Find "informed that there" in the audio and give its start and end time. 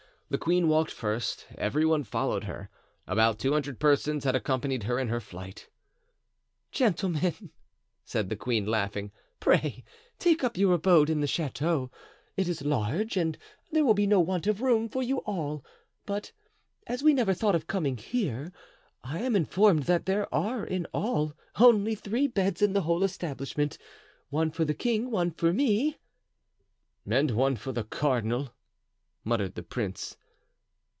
19.35-20.33